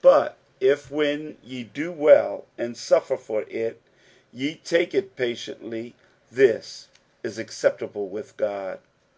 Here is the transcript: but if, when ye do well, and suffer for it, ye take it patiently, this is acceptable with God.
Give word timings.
but 0.00 0.38
if, 0.60 0.90
when 0.90 1.36
ye 1.42 1.62
do 1.62 1.92
well, 1.92 2.46
and 2.56 2.74
suffer 2.74 3.18
for 3.18 3.42
it, 3.50 3.82
ye 4.32 4.54
take 4.54 4.94
it 4.94 5.14
patiently, 5.14 5.94
this 6.32 6.88
is 7.22 7.36
acceptable 7.38 8.08
with 8.08 8.34
God. 8.38 8.78